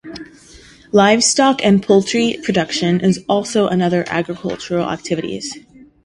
[0.91, 5.59] Livestock and poultry production is also another agricultural activities.